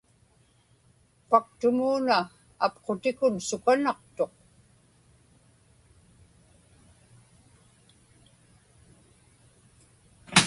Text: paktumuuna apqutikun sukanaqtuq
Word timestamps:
paktumuuna 1.29 2.17
apqutikun 2.65 3.33
sukanaqtuq 3.47 4.33